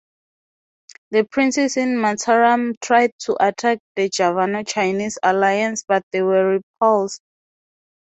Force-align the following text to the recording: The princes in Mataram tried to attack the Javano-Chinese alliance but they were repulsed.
The 1.11 1.25
princes 1.25 1.77
in 1.77 1.89
Mataram 1.89 2.73
tried 2.81 3.11
to 3.19 3.37
attack 3.39 3.77
the 3.95 4.09
Javano-Chinese 4.09 5.19
alliance 5.21 5.83
but 5.87 6.01
they 6.11 6.23
were 6.23 6.55
repulsed. 6.59 7.21